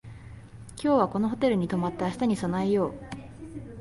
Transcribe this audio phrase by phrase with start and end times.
[0.83, 2.93] 今日はこのホテルに泊まって明日に備えよう